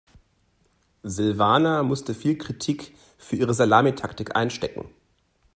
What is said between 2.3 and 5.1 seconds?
Kritik für ihre Salamitaktik einstecken.